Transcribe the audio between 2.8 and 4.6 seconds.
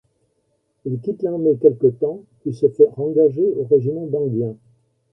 rengager au régiment d'Enghien.